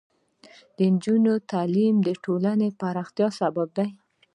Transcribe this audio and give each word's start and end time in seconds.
د 0.75 0.77
نجونو 0.93 1.33
تعلیم 1.51 1.95
د 2.07 2.09
ټولنې 2.25 2.67
پراختیا 2.79 3.27
سبب 3.39 3.67
دی. 3.77 3.89